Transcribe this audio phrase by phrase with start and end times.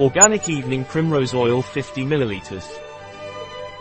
[0.00, 2.78] Organic Evening Primrose Oil 50 ml.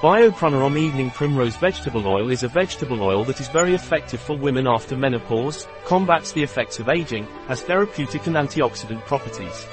[0.01, 4.67] Biopranarom Evening Primrose Vegetable Oil is a vegetable oil that is very effective for women
[4.67, 9.65] after menopause, combats the effects of aging, has therapeutic and antioxidant properties.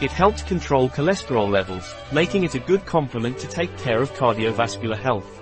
[0.00, 4.98] It helps control cholesterol levels, making it a good complement to take care of cardiovascular
[4.98, 5.38] health.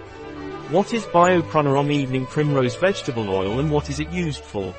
[0.69, 4.75] What is Biopranarom Evening Primrose Vegetable Oil and what is it used for?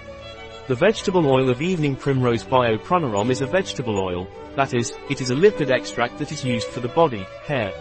[0.69, 5.31] The vegetable oil of evening primrose biopranarom is a vegetable oil, that is, it is
[5.31, 7.73] a lipid extract that is used for the body, hair,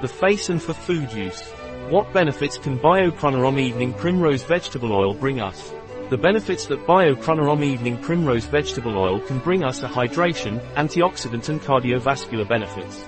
[0.00, 1.42] the face and for food use.
[1.90, 5.74] What benefits can biopranarom evening primrose vegetable oil bring us?
[6.08, 11.60] The benefits that biopranarom evening primrose vegetable oil can bring us are hydration, antioxidant and
[11.60, 13.04] cardiovascular benefits.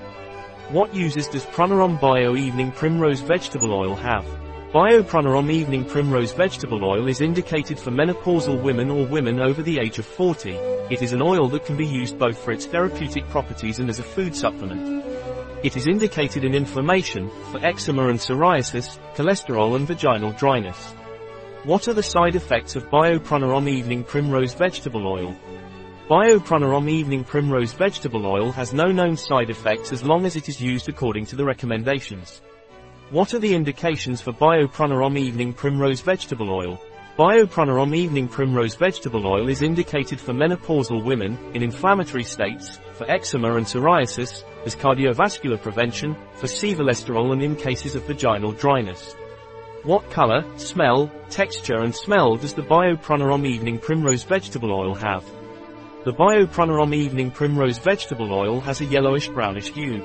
[0.69, 4.27] What uses does Pranarom Bio Evening Primrose Vegetable Oil have?
[4.73, 9.97] Biopranarom Evening Primrose Vegetable Oil is indicated for menopausal women or women over the age
[9.97, 10.51] of 40.
[10.91, 13.99] It is an oil that can be used both for its therapeutic properties and as
[13.99, 15.05] a food supplement.
[15.63, 20.93] It is indicated in inflammation, for eczema and psoriasis, cholesterol and vaginal dryness.
[21.63, 25.33] What are the side effects of Biopranarom Evening Primrose Vegetable Oil?
[26.09, 30.59] Biopranarom Evening Primrose Vegetable Oil has no known side effects as long as it is
[30.59, 32.41] used according to the recommendations.
[33.09, 36.77] What are the indications for Biopranarom Evening Primrose Vegetable Oil?
[37.17, 43.55] Biopranarom Evening Primrose Vegetable Oil is indicated for menopausal women, in inflammatory states, for eczema
[43.55, 49.15] and psoriasis, as cardiovascular prevention, for cholesterol and in cases of vaginal dryness.
[49.83, 55.23] What color, smell, texture and smell does the Biopranarom Evening Primrose Vegetable Oil have?
[56.03, 60.03] The Biopranarom Evening Primrose Vegetable Oil has a yellowish-brownish hue.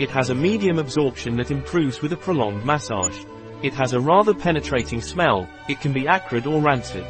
[0.00, 3.22] It has a medium absorption that improves with a prolonged massage.
[3.62, 7.04] It has a rather penetrating smell, it can be acrid or rancid.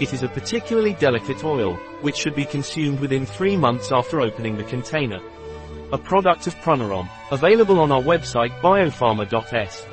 [0.00, 4.56] It is a particularly delicate oil, which should be consumed within three months after opening
[4.56, 5.20] the container.
[5.92, 9.86] A product of Pranarom, available on our website biopharma.s.